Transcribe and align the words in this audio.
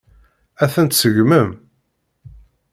Ad 0.63 0.69
tent-tseggmem? 0.73 1.49